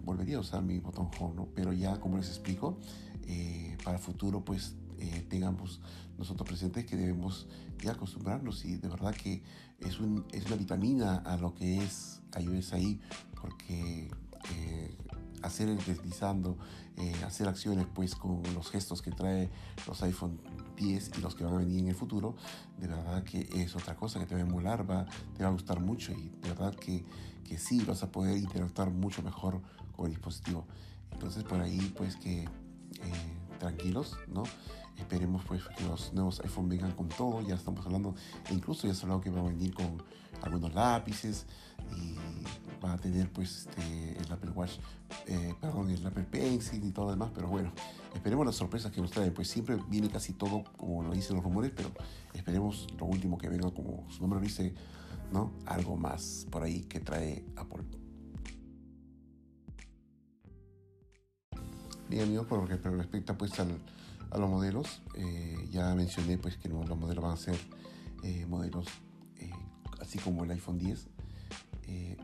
volvería 0.04 0.38
a 0.38 0.40
usar 0.40 0.64
mi 0.64 0.80
botón 0.80 1.10
home. 1.20 1.48
Pero 1.56 1.74
ya, 1.74 2.00
como 2.00 2.18
les 2.18 2.28
explico, 2.30 2.80
eh, 3.28 3.78
para 3.84 3.98
el 3.98 4.04
futuro, 4.04 4.44
pues 4.44 4.76
eh, 5.00 5.26
tengamos 5.30 5.82
nosotros 6.18 6.48
presentes 6.48 6.86
que 6.86 6.96
debemos 6.96 7.48
ya 7.82 7.92
acostumbrarnos 7.92 8.64
y 8.66 8.78
de 8.78 8.88
verdad 8.88 9.14
que 9.14 9.44
es 9.80 10.00
una 10.00 10.56
vitamina 10.58 11.18
a 11.18 11.38
lo 11.38 11.54
que 11.54 11.84
es 11.84 12.22
iOS 12.40 12.74
ahí 12.74 13.02
porque 13.42 14.10
eh, 14.52 14.98
hacer 15.44 15.70
el 15.70 15.78
deslizando, 15.78 16.58
eh, 16.98 17.14
hacer 17.26 17.48
acciones 17.48 17.86
pues 17.94 18.16
con 18.16 18.42
los 18.54 18.70
gestos 18.72 19.02
que 19.02 19.12
trae 19.12 19.50
los 19.88 20.02
iPhone 20.04 20.40
10 20.78 21.12
y 21.18 21.22
los 21.22 21.36
que 21.36 21.44
van 21.44 21.54
a 21.54 21.58
venir 21.58 21.80
en 21.80 21.90
el 21.90 21.96
futuro, 21.96 22.36
de 22.80 22.88
verdad 22.88 23.24
que 23.24 23.48
es 23.54 23.76
otra 23.76 23.96
cosa 23.96 24.20
que 24.20 24.26
te 24.26 24.36
va 24.36 24.42
a 24.42 24.44
emular, 24.44 24.90
va, 24.90 25.06
te 25.38 25.44
va 25.44 25.50
a 25.50 25.52
gustar 25.52 25.80
mucho 25.80 26.12
y 26.14 26.30
de 26.42 26.50
verdad 26.50 26.74
que, 26.76 27.06
que 27.44 27.58
sí 27.58 27.84
vas 27.86 28.04
a 28.04 28.12
poder 28.12 28.38
interactuar 28.38 28.90
mucho 28.90 29.22
mejor 29.22 29.62
con 29.92 30.08
el 30.08 30.14
dispositivo. 30.14 30.66
Entonces 31.12 31.44
por 31.44 31.60
ahí 31.62 31.94
pues 31.96 32.16
que 32.16 32.44
eh, 32.44 32.50
tranquilos, 33.60 34.18
¿no? 34.28 34.44
Esperemos 34.98 35.44
pues 35.46 35.64
que 35.76 35.84
los 35.86 36.14
nuevos 36.14 36.40
iPhone 36.42 36.70
vengan 36.70 36.92
con 36.92 37.10
todo, 37.10 37.42
ya 37.42 37.56
estamos 37.56 37.86
hablando, 37.86 38.16
e 38.50 38.54
incluso 38.54 38.88
ya 38.88 38.94
se 38.94 39.04
hablado 39.04 39.22
que 39.22 39.30
va 39.30 39.42
a 39.42 39.44
venir 39.44 39.74
con 39.74 40.04
algunos 40.42 40.74
lápices 40.74 41.48
y 41.92 42.16
va 42.84 42.94
a 42.94 42.98
tener 42.98 43.32
pues 43.32 43.68
este, 43.68 44.18
el 44.20 44.32
Apple 44.32 44.52
Watch, 44.52 44.74
eh, 45.28 45.54
perdón, 45.60 45.90
el 45.90 46.06
Apple 46.06 46.24
Pencil 46.24 46.84
y 46.84 46.92
todo 46.92 47.06
lo 47.06 47.12
demás, 47.12 47.32
pero 47.34 47.48
bueno, 47.48 47.72
esperemos 48.14 48.46
las 48.46 48.56
sorpresas 48.56 48.92
que 48.92 49.02
nos 49.02 49.12
trae, 49.12 49.32
pues 49.32 49.48
siempre 49.48 49.78
viene 49.88 50.10
casi 50.10 50.34
todo 50.34 50.64
como 50.78 51.04
lo 51.04 51.12
dicen 51.14 51.36
los 51.36 51.44
rumores, 51.44 51.72
pero 51.76 51.92
esperemos 52.34 52.88
lo 53.00 53.06
último 53.06 53.38
que 53.38 53.50
venga 53.50 53.72
como 53.72 54.10
su 54.12 54.22
nombre 54.22 54.40
lo 54.40 54.46
dice, 54.46 54.74
¿no? 55.32 55.54
Algo 55.66 55.96
más 55.96 56.46
por 56.52 56.64
ahí 56.64 56.82
que 56.82 57.00
trae 57.00 57.46
Apple. 57.56 57.84
Bien 62.10 62.24
amigos, 62.24 62.46
por 62.48 62.60
lo 62.60 62.68
que 62.68 62.76
respecta 62.90 63.38
pues 63.38 63.58
a 63.60 63.66
los 64.38 64.50
modelos, 64.50 65.02
eh, 65.16 65.68
ya 65.72 65.96
mencioné 65.96 66.38
pues 66.38 66.58
que 66.58 66.70
los 66.70 66.98
modelos 66.98 67.24
van 67.24 67.34
a 67.34 67.38
ser 67.38 67.58
eh, 68.24 68.46
modelos 68.46 68.88
así 70.04 70.20
como 70.20 70.44
el 70.44 70.52
iPhone 70.52 70.78
10, 70.78 71.08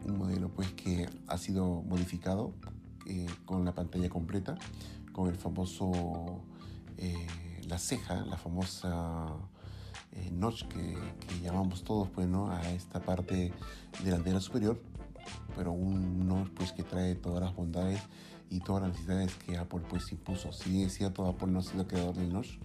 un 0.05 0.17
modelo 0.17 0.49
pues 0.49 0.71
que 0.73 1.09
ha 1.27 1.37
sido 1.37 1.81
modificado 1.83 2.53
con 3.45 3.65
la 3.65 3.73
pantalla 3.73 4.09
completa, 4.09 4.57
con 5.11 5.29
el 5.29 5.35
famoso, 5.35 6.43
la 7.67 7.77
ceja, 7.77 8.25
la 8.25 8.37
famosa 8.37 9.27
notch 10.31 10.63
que, 10.67 10.97
que, 11.27 11.39
llamamos 11.41 11.83
todos 11.83 12.09
pues 12.09 12.27
no 12.27 12.51
a 12.51 12.61
esta 12.71 12.99
parte 12.99 13.53
delantera 14.03 14.39
superior, 14.39 14.81
pero 15.55 15.71
un 15.71 16.27
notch 16.27 16.49
pues 16.49 16.71
que 16.71 16.83
trae 16.83 17.15
todas 17.15 17.41
las 17.41 17.55
bondades 17.55 18.01
y 18.49 18.59
todas 18.59 18.83
las 18.83 18.91
necesidades 18.91 19.35
que 19.35 19.57
Apple 19.57 19.81
pues 19.89 20.11
impuso. 20.11 20.51
Si 20.51 20.71
bien 20.71 20.87
es 20.87 20.93
cierto, 20.93 21.25
Apple 21.25 21.47
no 21.47 21.59
ha 21.59 21.63
sido 21.63 21.87
creador 21.87 22.15
del 22.15 22.33
notch, 22.33 22.57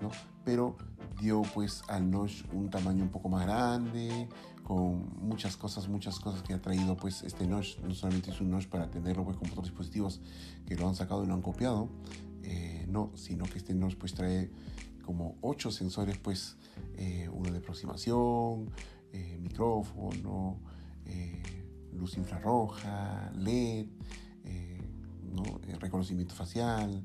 ¿no? 0.00 0.10
pero 0.44 0.76
dio 1.20 1.42
pues 1.54 1.82
al 1.88 2.10
notch 2.10 2.44
un 2.52 2.70
tamaño 2.70 3.04
un 3.04 3.10
poco 3.10 3.28
más 3.28 3.44
grande, 3.44 4.28
muchas 4.76 5.56
cosas, 5.56 5.88
muchas 5.88 6.18
cosas 6.20 6.42
que 6.42 6.54
ha 6.54 6.60
traído 6.60 6.96
pues 6.96 7.22
este 7.22 7.46
notch. 7.46 7.78
No 7.80 7.94
solamente 7.94 8.30
es 8.30 8.40
un 8.40 8.50
notch 8.50 8.66
para 8.66 8.90
tenerlo 8.90 9.24
pues 9.24 9.36
con 9.36 9.50
otros 9.50 9.66
dispositivos 9.66 10.20
que 10.66 10.76
lo 10.76 10.88
han 10.88 10.94
sacado 10.94 11.24
y 11.24 11.26
lo 11.26 11.34
han 11.34 11.42
copiado, 11.42 11.88
eh, 12.42 12.86
no, 12.88 13.10
sino 13.14 13.44
que 13.44 13.58
este 13.58 13.74
notch 13.74 13.96
pues 13.96 14.14
trae 14.14 14.50
como 15.04 15.36
ocho 15.40 15.70
sensores 15.70 16.18
pues, 16.18 16.56
eh, 16.94 17.28
uno 17.32 17.50
de 17.50 17.58
aproximación, 17.58 18.70
eh, 19.12 19.38
micrófono, 19.40 20.58
luz 21.92 22.16
infrarroja, 22.16 23.30
LED, 23.36 23.86
eh, 24.44 25.78
reconocimiento 25.78 26.34
facial 26.34 27.04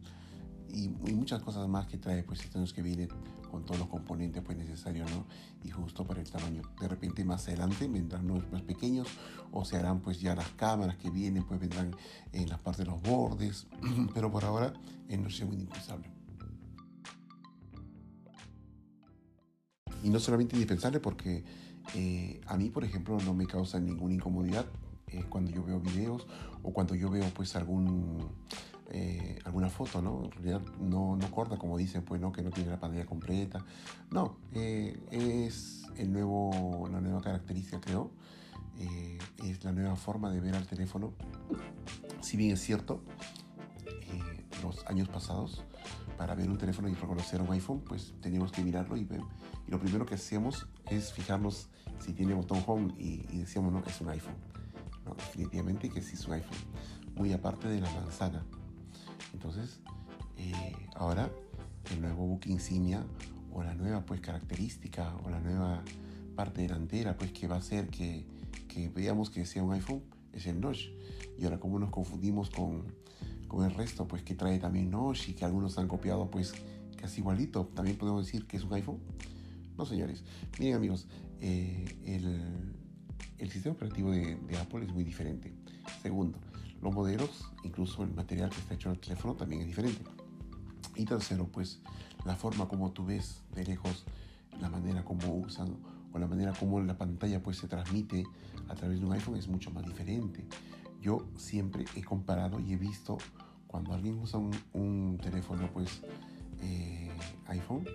y, 0.69 0.89
muchas 0.89 1.41
cosas 1.41 1.67
más 1.67 1.87
que 1.87 1.97
trae 1.97 2.23
pues 2.23 2.43
estos 2.43 2.73
que 2.73 2.81
viene 2.81 3.07
con 3.47 3.65
todos 3.65 3.79
los 3.79 3.89
componentes 3.89 4.43
pues 4.43 4.57
necesarios 4.57 5.09
¿no? 5.11 5.25
y 5.63 5.69
justo 5.69 6.05
para 6.05 6.21
el 6.21 6.29
tamaño 6.29 6.61
de 6.79 6.87
repente 6.87 7.23
más 7.25 7.47
adelante 7.47 7.87
vendrán 7.87 8.27
los 8.27 8.49
más 8.51 8.61
pequeños 8.61 9.07
o 9.51 9.65
se 9.65 9.77
harán 9.77 10.01
pues 10.01 10.19
ya 10.19 10.35
las 10.35 10.49
cámaras 10.49 10.97
que 10.97 11.09
vienen 11.09 11.43
pues 11.43 11.59
vendrán 11.59 11.95
en 12.33 12.49
las 12.49 12.59
partes 12.59 12.85
de 12.85 12.91
los 12.91 13.01
bordes 13.01 13.67
pero 14.13 14.31
por 14.31 14.45
ahora 14.45 14.73
no 15.09 15.27
es 15.27 15.45
muy 15.45 15.55
indispensable 15.55 16.09
y 20.03 20.09
no 20.09 20.19
solamente 20.19 20.55
indispensable 20.55 20.99
porque 20.99 21.43
eh, 21.95 22.41
a 22.47 22.57
mí 22.57 22.69
por 22.69 22.83
ejemplo 22.83 23.17
no 23.25 23.33
me 23.33 23.45
causa 23.45 23.79
ninguna 23.79 24.13
incomodidad 24.13 24.65
eh, 25.07 25.23
cuando 25.29 25.51
yo 25.51 25.63
veo 25.63 25.79
videos 25.79 26.27
o 26.63 26.73
cuando 26.73 26.95
yo 26.95 27.09
veo 27.09 27.25
pues 27.33 27.55
algún 27.55 28.29
eh, 28.91 29.39
alguna 29.45 29.69
foto, 29.69 30.01
¿no? 30.01 30.23
En 30.25 30.31
realidad 30.31 30.61
no, 30.79 31.15
no 31.15 31.31
corta 31.31 31.57
como 31.57 31.77
dicen, 31.77 32.03
pues 32.03 32.21
no, 32.21 32.31
que 32.31 32.41
no 32.41 32.51
tiene 32.51 32.69
la 32.69 32.79
pantalla 32.79 33.05
completa. 33.05 33.63
No, 34.11 34.37
eh, 34.53 34.97
es 35.11 35.85
el 35.97 36.11
nuevo, 36.11 36.87
la 36.91 37.01
nueva 37.01 37.21
característica 37.21 37.79
creo, 37.79 38.11
es 39.43 39.63
la 39.63 39.71
nueva 39.71 39.95
forma 39.95 40.31
de 40.31 40.39
ver 40.39 40.55
al 40.55 40.67
teléfono. 40.67 41.13
Si 42.21 42.37
bien 42.37 42.51
es 42.51 42.61
cierto, 42.61 43.01
los 44.63 44.85
años 44.87 45.07
pasados, 45.09 45.63
para 46.17 46.35
ver 46.35 46.49
un 46.49 46.57
teléfono 46.57 46.87
y 46.89 46.93
reconocer 46.93 47.41
un 47.41 47.51
iPhone, 47.51 47.81
pues 47.81 48.13
teníamos 48.21 48.51
que 48.51 48.63
mirarlo 48.63 48.97
y 48.97 49.03
ver. 49.03 49.21
Y 49.67 49.71
lo 49.71 49.79
primero 49.79 50.05
que 50.05 50.15
hacemos 50.15 50.67
es 50.89 51.13
fijarnos 51.13 51.69
si 51.99 52.13
tiene 52.13 52.33
botón 52.33 52.63
home 52.65 52.93
y, 52.97 53.25
y 53.31 53.39
decíamos, 53.39 53.73
no, 53.73 53.83
es 53.85 54.01
un 54.01 54.09
iPhone 54.09 54.35
definitivamente 55.15 55.89
que 55.89 56.01
sí 56.01 56.15
es 56.15 56.27
un 56.27 56.33
iPhone, 56.33 56.57
muy 57.15 57.33
aparte 57.33 57.67
de 57.67 57.81
la 57.81 57.91
manzana. 57.91 58.43
Entonces, 59.37 59.79
eh, 60.35 60.73
ahora 60.95 61.29
el 61.91 62.01
nuevo 62.01 62.25
book 62.25 62.47
insignia 62.47 63.05
o 63.53 63.63
la 63.63 63.75
nueva 63.75 64.03
pues 64.03 64.19
característica 64.19 65.15
o 65.23 65.29
la 65.29 65.39
nueva 65.39 65.83
parte 66.35 66.63
delantera 66.63 67.15
pues 67.15 67.31
que 67.33 67.47
va 67.47 67.57
a 67.57 67.59
hacer 67.59 67.87
que, 67.89 68.25
que 68.67 68.89
veamos 68.89 69.29
que 69.29 69.45
sea 69.45 69.61
un 69.61 69.73
iPhone 69.73 70.01
es 70.33 70.47
el 70.47 70.59
notch. 70.59 70.87
Y 71.37 71.43
ahora 71.43 71.59
como 71.59 71.77
nos 71.77 71.91
confundimos 71.91 72.49
con, 72.49 72.85
con 73.47 73.63
el 73.63 73.75
resto 73.75 74.07
pues 74.07 74.23
que 74.23 74.33
trae 74.33 74.57
también 74.57 74.89
notch 74.89 75.29
y 75.29 75.33
que 75.35 75.45
algunos 75.45 75.77
han 75.77 75.87
copiado 75.87 76.31
pues 76.31 76.55
casi 76.95 77.21
igualito, 77.21 77.67
también 77.75 77.95
podemos 77.95 78.25
decir 78.25 78.47
que 78.47 78.57
es 78.57 78.63
un 78.63 78.73
iPhone. 78.73 78.97
No 79.77 79.85
señores, 79.85 80.23
miren 80.57 80.77
amigos, 80.77 81.07
eh, 81.41 81.85
el, 82.05 82.65
el 83.37 83.51
sistema 83.51 83.75
operativo 83.75 84.09
de, 84.09 84.39
Apple 84.59 84.85
es 84.85 84.91
muy 84.91 85.03
diferente. 85.03 85.53
Segundo, 86.01 86.39
los 86.81 86.93
modelos, 86.93 87.51
incluso 87.63 88.03
el 88.03 88.13
material 88.13 88.49
que 88.49 88.57
está 88.57 88.73
hecho 88.73 88.89
en 88.89 88.95
el 88.95 89.01
teléfono 89.01 89.35
también 89.35 89.61
es 89.61 89.67
diferente. 89.67 90.03
Y 90.95 91.05
tercero, 91.05 91.47
pues 91.47 91.79
la 92.25 92.35
forma 92.35 92.67
como 92.67 92.91
tú 92.91 93.05
ves 93.05 93.41
de 93.53 93.63
lejos, 93.65 94.05
la 94.59 94.69
manera 94.69 95.03
como 95.03 95.35
usan 95.35 95.77
o 96.13 96.19
la 96.19 96.27
manera 96.27 96.53
como 96.53 96.79
la 96.81 96.97
pantalla 96.97 97.41
pues 97.41 97.57
se 97.57 97.67
transmite 97.67 98.23
a 98.69 98.75
través 98.75 98.99
de 98.99 99.05
un 99.05 99.13
iPhone 99.13 99.37
es 99.37 99.47
mucho 99.47 99.71
más 99.71 99.85
diferente. 99.85 100.45
Yo 101.01 101.25
siempre 101.35 101.85
he 101.95 102.03
comparado 102.03 102.59
y 102.59 102.73
he 102.73 102.77
visto 102.77 103.17
cuando 103.67 103.93
alguien 103.93 104.17
usa 104.19 104.39
un, 104.73 105.19
teléfono 105.21 105.69
pues 105.71 106.01
eh, 106.61 107.11
iPhone, 107.47 107.85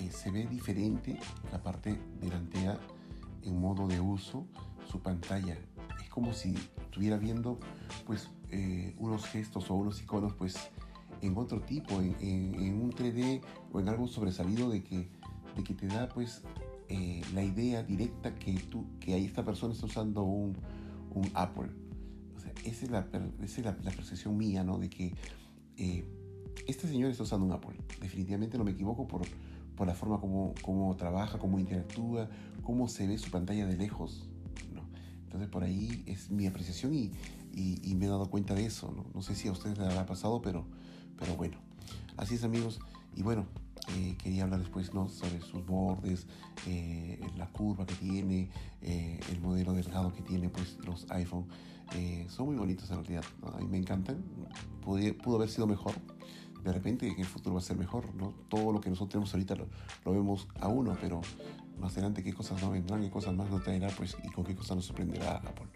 eh, 0.00 0.10
se 0.10 0.30
ve 0.30 0.46
diferente 0.46 1.18
la 1.52 1.62
parte 1.62 1.98
delantera 2.20 2.78
en 3.42 3.60
modo 3.60 3.86
de 3.86 4.00
uso 4.00 4.46
su 4.90 5.00
pantalla. 5.00 5.56
Como 6.14 6.32
si 6.32 6.54
estuviera 6.80 7.16
viendo 7.16 7.58
pues 8.06 8.28
eh, 8.50 8.94
unos 8.98 9.26
gestos 9.26 9.68
o 9.68 9.74
unos 9.74 10.00
iconos 10.00 10.32
pues 10.34 10.54
en 11.22 11.36
otro 11.36 11.60
tipo, 11.60 12.00
en, 12.00 12.80
un 12.80 12.92
3D 12.92 13.40
o 13.72 13.80
en 13.80 13.88
algo 13.88 14.06
sobresalido 14.06 14.70
de 14.70 14.84
que, 14.84 15.08
de 15.56 15.64
que 15.64 15.74
te 15.74 15.88
da 15.88 16.08
pues 16.08 16.42
eh, 16.88 17.20
la 17.34 17.42
idea 17.42 17.82
directa 17.82 18.32
que 18.36 18.52
tú, 18.52 18.86
que 19.00 19.14
ahí 19.14 19.24
esta 19.24 19.44
persona 19.44 19.74
está 19.74 19.86
usando 19.86 20.22
un, 20.22 20.56
un 21.10 21.28
Apple. 21.34 21.70
O 22.36 22.38
sea, 22.38 22.52
esa 22.64 22.84
es 22.84 22.90
la, 22.92 23.08
esa 23.42 23.60
es 23.60 23.64
la, 23.64 23.74
percepción 23.74 24.36
mía, 24.36 24.62
¿no? 24.62 24.78
De 24.78 24.88
que 24.88 25.14
eh, 25.78 26.04
este 26.68 26.86
señor 26.86 27.10
está 27.10 27.24
usando 27.24 27.44
un 27.44 27.52
Apple. 27.52 27.76
Definitivamente 28.00 28.56
no 28.56 28.62
me 28.62 28.70
equivoco 28.70 29.08
por, 29.08 29.22
por 29.74 29.88
la 29.88 29.94
forma 29.94 30.20
como, 30.20 30.54
como 30.62 30.94
trabaja, 30.94 31.40
cómo 31.40 31.58
interactúa, 31.58 32.30
cómo 32.62 32.86
se 32.86 33.08
ve 33.08 33.18
su 33.18 33.32
pantalla 33.32 33.66
de 33.66 33.76
lejos. 33.76 34.28
¿No? 35.54 35.60
Por 35.60 35.64
ahí 35.64 36.02
es 36.06 36.30
mi 36.30 36.46
apreciación 36.46 36.94
y, 36.94 37.12
y, 37.54 37.94
me 37.94 38.06
he 38.06 38.08
dado 38.08 38.28
cuenta 38.28 38.54
de 38.54 38.66
eso. 38.66 38.92
¿no? 38.94 39.04
no 39.14 39.22
sé 39.22 39.34
si 39.34 39.48
a 39.48 39.52
ustedes 39.52 39.78
les 39.78 39.88
habrá 39.88 40.06
pasado, 40.06 40.42
pero, 40.42 40.64
pero 41.18 41.36
bueno. 41.36 41.56
Así 42.16 42.34
es 42.34 42.44
amigos. 42.44 42.80
Y 43.16 43.22
bueno, 43.22 43.46
eh, 43.96 44.16
quería 44.22 44.44
hablar 44.44 44.60
después 44.60 44.92
¿no? 44.94 45.08
sobre 45.08 45.40
sus 45.40 45.64
bordes, 45.64 46.26
eh, 46.66 47.20
la 47.36 47.48
curva 47.48 47.86
que 47.86 47.94
tiene, 47.94 48.50
eh, 48.82 49.20
el 49.30 49.40
modelo 49.40 49.72
delgado 49.72 50.12
que 50.12 50.22
tiene 50.22 50.48
pues, 50.48 50.78
los 50.84 51.10
iPhone. 51.10 51.46
son 52.28 52.46
muy 52.46 52.56
bonitos 52.56 52.90
en 52.90 52.96
realidad. 52.96 53.24
A 53.54 53.60
mí 53.60 53.66
me 53.68 53.78
encantan. 53.78 54.22
pudo 54.82 55.36
haber 55.36 55.48
sido 55.48 55.66
mejor 55.66 55.94
de 56.64 56.72
repente 56.72 57.06
en 57.06 57.20
el 57.20 57.26
futuro 57.26 57.54
va 57.54 57.60
a 57.60 57.62
ser 57.62 57.76
mejor, 57.76 58.14
¿no? 58.14 58.32
Todo 58.48 58.72
lo 58.72 58.80
que 58.80 58.88
nosotros 58.88 59.10
tenemos 59.10 59.34
ahorita 59.34 59.54
lo, 59.54 60.12
vemos 60.12 60.48
a 60.60 60.68
uno, 60.68 60.96
pero 61.00 61.20
más 61.78 61.92
adelante 61.92 62.22
qué 62.22 62.32
cosas 62.32 62.62
no 62.62 62.70
vendrán, 62.70 63.02
qué 63.02 63.10
cosas 63.10 63.34
más 63.34 63.50
nos 63.50 63.62
traerá, 63.62 63.88
pues, 63.96 64.16
y 64.22 64.28
con 64.28 64.44
qué 64.44 64.54
cosas 64.54 64.76
nos 64.76 64.86
sorprenderá 64.86 65.36
Apple. 65.36 65.68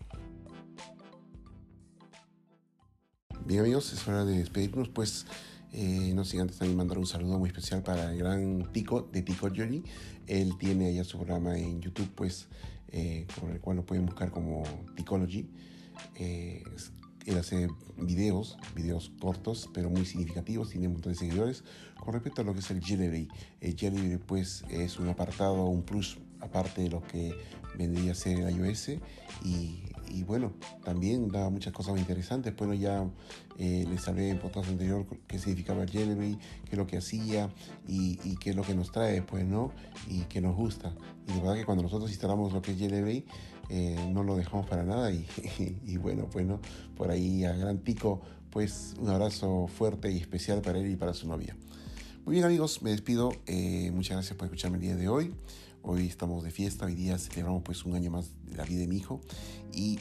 Bien 3.44 3.60
amigos, 3.60 3.92
es 3.92 4.06
hora 4.06 4.24
de 4.24 4.38
despedirnos, 4.38 4.88
pues 4.88 5.26
Eh, 5.72 6.12
no 6.14 6.24
sin 6.24 6.40
antes 6.40 6.56
también 6.56 6.78
mandar 6.78 6.96
un 6.96 7.06
saludo 7.06 7.38
muy 7.38 7.50
especial 7.50 7.82
para 7.82 8.10
el 8.12 8.18
gran 8.18 8.72
Tico 8.72 9.02
de 9.02 9.20
Tico 9.20 9.48
Journey. 9.54 9.84
Él 10.26 10.56
tiene 10.58 10.88
allá 10.88 11.04
su 11.04 11.18
programa 11.18 11.58
en 11.58 11.82
YouTube, 11.82 12.10
pues, 12.14 12.48
eh, 12.88 13.26
con 13.38 13.50
el 13.50 13.60
cual 13.60 13.76
lo 13.76 13.84
pueden 13.84 14.06
buscar 14.06 14.30
como 14.30 14.62
Ticology. 14.96 15.50
Eh, 16.14 16.64
él 17.28 17.38
hace 17.38 17.68
videos, 17.96 18.58
videos 18.74 19.12
cortos, 19.20 19.68
pero 19.74 19.90
muy 19.90 20.06
significativos, 20.06 20.70
tiene 20.70 20.86
un 20.86 20.94
montón 20.94 21.12
de 21.12 21.18
seguidores. 21.18 21.64
Con 21.98 22.14
respecto 22.14 22.42
a 22.42 22.44
lo 22.44 22.54
que 22.54 22.60
es 22.60 22.70
el 22.70 22.82
Jelly 22.82 23.28
el 23.60 23.76
Jelly 23.76 24.18
pues 24.18 24.64
es 24.70 24.98
un 24.98 25.08
apartado, 25.08 25.66
un 25.66 25.82
plus 25.82 26.18
aparte 26.40 26.82
de 26.82 26.90
lo 26.90 27.02
que 27.02 27.34
vendría 27.76 28.12
a 28.12 28.14
ser 28.14 28.38
el 28.38 28.56
iOS 28.56 28.90
y, 29.44 29.82
y 30.08 30.22
bueno, 30.24 30.52
también 30.84 31.28
da 31.28 31.50
muchas 31.50 31.72
cosas 31.72 31.92
muy 31.92 32.00
interesantes. 32.00 32.54
Bueno, 32.56 32.74
ya 32.74 33.08
eh, 33.58 33.84
les 33.88 34.06
hablé 34.08 34.30
en 34.30 34.38
podcast 34.38 34.68
anterior 34.68 35.06
qué 35.26 35.38
significaba 35.38 35.82
el 35.82 35.90
Jelly 35.90 36.38
qué 36.64 36.72
es 36.72 36.78
lo 36.78 36.86
que 36.86 36.98
hacía 36.98 37.50
y, 37.86 38.18
y, 38.24 38.36
qué 38.36 38.50
es 38.50 38.56
lo 38.56 38.62
que 38.62 38.74
nos 38.74 38.90
trae, 38.90 39.22
pues, 39.22 39.44
¿no? 39.44 39.72
Y 40.08 40.22
que 40.22 40.40
nos 40.40 40.56
gusta. 40.56 40.94
Y 41.26 41.32
de 41.32 41.40
verdad 41.40 41.54
que 41.54 41.64
cuando 41.64 41.82
nosotros 41.82 42.10
instalamos 42.10 42.52
lo 42.52 42.62
que 42.62 42.72
es 42.72 42.78
Jelly 42.78 43.24
eh, 43.68 44.10
no 44.12 44.22
lo 44.22 44.36
dejamos 44.36 44.66
para 44.66 44.84
nada 44.84 45.12
y, 45.12 45.26
y, 45.86 45.96
bueno, 45.96 46.28
pues. 46.30 46.46
Por 46.96 47.10
ahí 47.10 47.44
a 47.44 47.52
Gran 47.52 47.78
Tico, 47.78 48.20
pues, 48.50 48.94
un 49.00 49.08
abrazo 49.08 49.68
fuerte 49.68 50.10
y 50.10 50.18
especial 50.18 50.62
para 50.62 50.78
él 50.78 50.90
y 50.90 50.96
para 50.96 51.14
su 51.14 51.28
novia. 51.28 51.56
Muy 52.24 52.34
bien 52.34 52.44
amigos, 52.44 52.82
me 52.82 52.90
despido. 52.90 53.32
Eh, 53.46 53.90
muchas 53.94 54.16
gracias 54.16 54.36
por 54.36 54.46
escucharme 54.46 54.76
el 54.76 54.82
día 54.82 54.96
de 54.96 55.08
hoy. 55.08 55.32
Hoy 55.82 56.06
estamos 56.06 56.42
de 56.42 56.50
fiesta, 56.50 56.86
hoy 56.86 56.94
día 56.94 57.16
celebramos 57.18 57.62
pues 57.62 57.84
un 57.84 57.94
año 57.94 58.10
más 58.10 58.32
de 58.44 58.56
la 58.56 58.64
vida 58.64 58.80
de 58.80 58.88
mi 58.88 58.96
hijo 58.96 59.20
y 59.72 59.98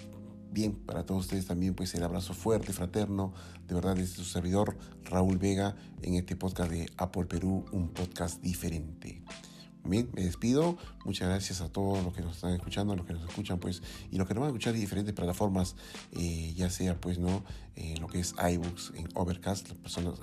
bien, 0.52 0.74
para 0.74 1.06
todos 1.06 1.26
ustedes 1.26 1.46
también 1.46 1.76
pues 1.76 1.94
el 1.94 2.04
abrazo 2.04 2.34
fuerte, 2.34 2.74
fraterno, 2.74 3.34
de 3.68 3.76
verdad 3.76 3.96
desde 3.96 4.16
su 4.16 4.26
servidor 4.26 4.78
Raúl 5.06 5.38
Vega 5.38 5.76
en 6.02 6.16
este 6.16 6.36
podcast 6.36 6.72
de 6.72 6.90
Apple 6.98 7.26
Perú, 7.26 7.64
un 7.72 7.90
podcast 7.90 8.42
diferente. 8.42 9.22
Bien, 9.84 10.10
me 10.14 10.24
despido. 10.24 10.78
Muchas 11.06 11.30
gracias 11.30 11.62
a 11.62 11.70
todos 11.70 12.04
los 12.04 12.14
que 12.14 12.22
nos 12.22 12.36
están 12.36 12.54
escuchando, 12.54 12.96
los 12.96 13.06
que 13.06 13.14
nos 13.14 13.24
escuchan, 13.30 13.58
pues, 13.58 13.82
y 14.12 14.18
los 14.18 14.28
que 14.28 14.34
nos 14.34 14.42
van 14.42 14.50
a 14.50 14.52
escuchar 14.52 14.74
en 14.76 14.82
diferentes 14.82 15.14
plataformas, 15.14 15.76
eh, 16.12 16.54
ya 16.56 16.70
sea, 16.70 17.00
pues, 17.00 17.20
¿no? 17.20 17.44
En 17.76 18.02
lo 18.02 18.08
que 18.08 18.20
es 18.20 18.34
iBooks, 18.34 18.92
en 18.96 19.08
Overcast. 19.14 19.70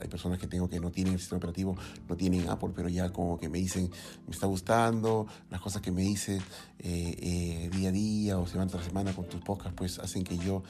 Hay 0.02 0.08
personas 0.08 0.38
que 0.38 0.46
tengo 0.46 0.68
que 0.68 0.80
no 0.80 0.90
tienen 0.90 1.14
el 1.14 1.18
sistema 1.18 1.38
operativo, 1.38 1.76
no 2.08 2.16
tienen 2.16 2.48
Apple, 2.48 2.72
pero 2.74 2.88
ya 2.90 3.10
como 3.10 3.38
que 3.38 3.48
me 3.48 3.58
dicen, 3.58 3.90
me 4.26 4.32
está 4.32 4.46
gustando, 4.46 5.26
las 5.50 5.60
cosas 5.62 5.80
que 5.80 5.90
me 5.90 6.02
dice 6.02 6.42
eh, 6.80 7.16
eh, 7.18 7.70
día 7.74 7.88
a 7.88 7.92
día 7.92 8.38
o 8.38 8.46
semana 8.46 8.70
tras 8.70 8.84
semana 8.84 9.14
con 9.14 9.26
tus 9.28 9.40
podcasts, 9.40 9.74
pues, 9.76 9.98
hacen 9.98 10.24
que 10.24 10.36
yo 10.36 10.62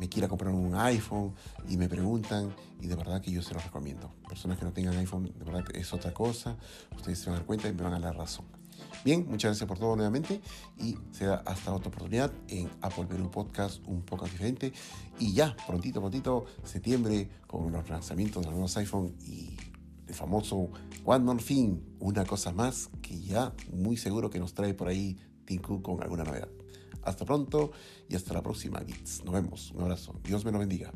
me 0.00 0.08
quiera 0.08 0.28
comprar 0.28 0.54
un 0.54 0.74
iPhone 0.74 1.34
y 1.68 1.76
me 1.76 1.86
preguntan 1.86 2.54
y 2.80 2.86
de 2.86 2.96
verdad 2.96 3.20
que 3.20 3.30
yo 3.30 3.42
se 3.42 3.52
los 3.52 3.62
recomiendo. 3.62 4.10
Personas 4.26 4.58
que 4.58 4.64
no 4.64 4.72
tengan 4.72 4.96
iPhone, 4.96 5.30
de 5.38 5.44
verdad 5.44 5.62
es 5.74 5.92
otra 5.92 6.14
cosa. 6.14 6.56
Ustedes 6.96 7.18
se 7.18 7.26
van 7.26 7.34
a 7.34 7.38
dar 7.40 7.46
cuenta 7.46 7.68
y 7.68 7.74
me 7.74 7.82
van 7.82 7.92
a 7.92 8.00
dar 8.00 8.16
razón. 8.16 8.46
Bien, 9.04 9.26
muchas 9.28 9.50
gracias 9.50 9.68
por 9.68 9.78
todo 9.78 9.96
nuevamente 9.96 10.40
y 10.78 10.96
será 11.10 11.42
hasta 11.44 11.74
otra 11.74 11.88
oportunidad 11.88 12.32
en 12.48 12.70
Apple 12.80 13.04
Perú 13.04 13.30
Podcast, 13.30 13.86
un 13.86 14.00
poco 14.00 14.24
diferente. 14.24 14.72
Y 15.18 15.34
ya, 15.34 15.54
prontito, 15.66 16.00
prontito, 16.00 16.46
septiembre, 16.64 17.28
con 17.46 17.70
los 17.70 17.90
lanzamientos 17.90 18.40
de 18.40 18.46
los 18.46 18.54
nuevos 18.54 18.76
iPhone 18.78 19.14
y 19.26 19.54
el 20.08 20.14
famoso 20.14 20.70
One 21.04 21.24
More 21.26 21.42
Thing, 21.42 21.78
una 21.98 22.24
cosa 22.24 22.52
más 22.52 22.88
que 23.02 23.20
ya 23.20 23.52
muy 23.70 23.98
seguro 23.98 24.30
que 24.30 24.38
nos 24.38 24.54
trae 24.54 24.72
por 24.72 24.88
ahí 24.88 25.18
Tim 25.44 25.60
Cook 25.60 25.82
con 25.82 26.02
alguna 26.02 26.24
novedad. 26.24 26.48
Hasta 27.02 27.24
pronto 27.24 27.72
y 28.08 28.16
hasta 28.16 28.34
la 28.34 28.42
próxima, 28.42 28.80
Gits. 28.80 29.24
Nos 29.24 29.34
vemos. 29.34 29.72
Un 29.72 29.82
abrazo. 29.82 30.14
Dios 30.22 30.44
me 30.44 30.52
lo 30.52 30.58
bendiga. 30.58 30.92